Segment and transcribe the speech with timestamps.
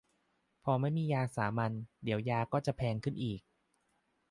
[0.63, 1.71] พอไม่มียาสามัญ
[2.03, 3.41] เดี๋ยวยาก็จะแพงขึ้นอีก